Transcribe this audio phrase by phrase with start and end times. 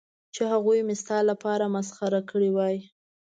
[0.33, 2.77] چې هغوی مې ستا لپاره مسخره کړې وای.